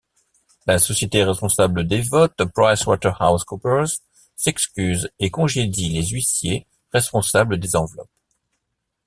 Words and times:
La 0.65 0.79
société 0.79 1.23
responsable 1.23 1.85
des 1.85 2.01
votes, 2.01 2.43
PricewaterhouseCoopers 2.55 3.99
s'excuse 4.35 5.07
et 5.19 5.29
congédie 5.29 5.89
les 5.89 6.07
huissiers 6.07 6.65
responsables 6.91 7.59
des 7.59 7.75
enveloppes. 7.75 8.09